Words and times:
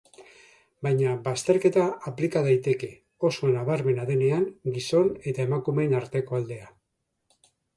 Baina 0.85 1.11
bazterketa 1.27 1.83
aplika 2.13 2.41
daiteke, 2.47 2.89
oso 3.31 3.51
nabramena 3.57 4.07
denean 4.09 4.43
gizon 4.79 5.13
eta 5.33 5.47
emnakumeen 5.47 5.97
arteko 6.03 6.41
aldea. 6.41 6.73